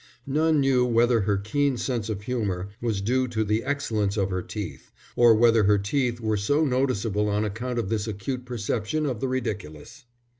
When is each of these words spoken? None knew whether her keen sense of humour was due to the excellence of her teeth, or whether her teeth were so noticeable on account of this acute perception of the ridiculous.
None 0.25 0.59
knew 0.59 0.83
whether 0.83 1.21
her 1.21 1.37
keen 1.37 1.77
sense 1.77 2.09
of 2.09 2.23
humour 2.23 2.69
was 2.81 3.01
due 3.01 3.27
to 3.27 3.43
the 3.43 3.63
excellence 3.63 4.17
of 4.17 4.31
her 4.31 4.41
teeth, 4.41 4.89
or 5.15 5.35
whether 5.35 5.65
her 5.65 5.77
teeth 5.77 6.19
were 6.19 6.37
so 6.37 6.65
noticeable 6.65 7.29
on 7.29 7.45
account 7.45 7.77
of 7.77 7.89
this 7.89 8.07
acute 8.07 8.43
perception 8.43 9.05
of 9.05 9.19
the 9.19 9.27
ridiculous. 9.27 10.05